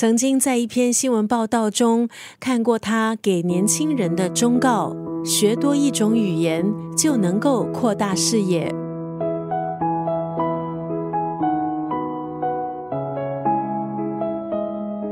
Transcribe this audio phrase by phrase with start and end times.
[0.00, 2.08] 曾经在一篇新闻报道中
[2.40, 6.64] 看过他给年轻人的忠告：学多一种语言
[6.96, 8.74] 就能够扩大视野。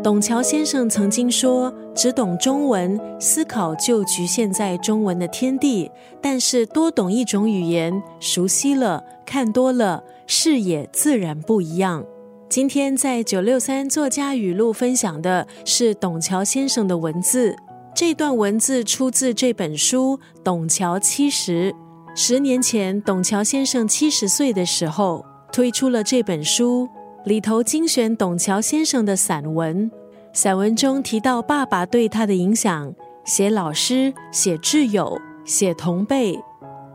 [0.02, 5.90] 董桥先生曾经说：“只懂中文，思考就局限在中文的天地；
[6.22, 12.02] 但是多懂一种语言，熟悉了，看多了，视野自然不一样。”
[12.48, 17.54] 今天在九六三作家语录分享的是董桥先生的文字。
[17.94, 21.70] 这段文字出自这本书《董桥七十》。
[22.16, 25.22] 十年前，董桥先生七十岁的时候，
[25.52, 26.88] 推出了这本书，
[27.26, 29.90] 里头精选董桥先生的散文。
[30.32, 32.94] 散文中提到爸爸对他的影响，
[33.26, 36.38] 写老师，写挚友，写同辈，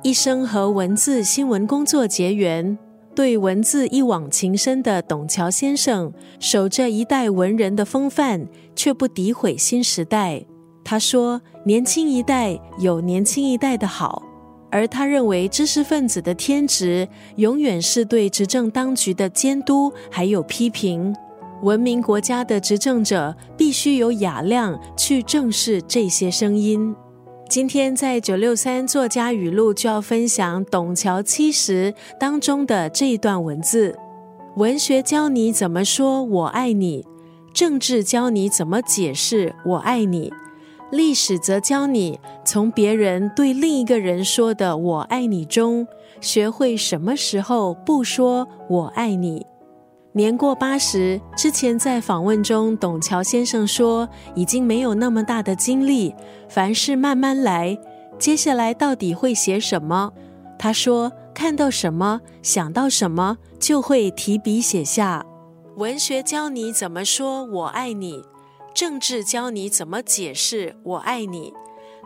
[0.01, 2.75] 一生和文字新闻工作结缘。
[3.15, 10.45] 对文字一往情深的董桥先生，守着一代文人的风范，却不诋毁新时代。
[10.83, 14.23] 他说：“年轻一代有年轻一代的好。”
[14.71, 21.15] 而他认为，知识分子的天职，永远是对执政当局的监督还有批评。
[21.61, 26.93] 文明国家的执政者必须有雅量去正视这些声音。
[27.49, 33.95] 今天在九六三作家语录就要分享董桥七十当中的这一段文字：
[34.55, 37.05] 文学教你怎么说我爱你，
[37.53, 40.33] 政治教你怎么解释我爱你，
[40.91, 45.85] 历史则教你从别人对另一个人说的我爱你中，
[46.21, 49.45] 学会什么时候不说我爱你。
[50.15, 56.13] 年过八十之前，在访问中，董桥先生说：“已经没有那么大的精力，
[56.47, 57.75] 凡事慢慢来。
[58.19, 60.13] 接下来到底会写什么？”
[60.59, 65.25] 他说：“看到什么，想到什么，就会提笔写下。
[65.77, 68.23] 文学教你怎么说我爱你，
[68.75, 71.51] 政治教你怎么解释我爱你。”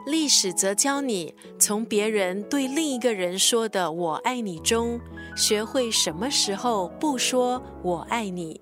[0.06, 5.00] 历史则教你从别人对另一个人说的“我爱你”中，
[5.36, 8.62] 学会什么时候不说“我爱你”。